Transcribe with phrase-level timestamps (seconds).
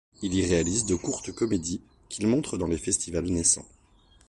[0.23, 3.67] Il y réalise de courtes comédies qu'il montre dans les festivals naissants.